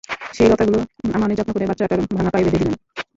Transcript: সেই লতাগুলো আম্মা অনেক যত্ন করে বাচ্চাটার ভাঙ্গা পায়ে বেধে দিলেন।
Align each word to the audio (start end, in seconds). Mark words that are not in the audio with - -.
সেই 0.33 0.47
লতাগুলো 0.49 0.79
আম্মা 1.05 1.25
অনেক 1.27 1.37
যত্ন 1.39 1.51
করে 1.53 1.69
বাচ্চাটার 1.69 1.99
ভাঙ্গা 2.09 2.31
পায়ে 2.33 2.45
বেধে 2.45 2.59
দিলেন। 2.61 2.75